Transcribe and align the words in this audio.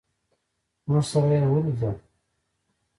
زموږ 0.83 1.03
سره 1.11 1.33
یې 1.39 1.47
ولیدل. 1.51 1.95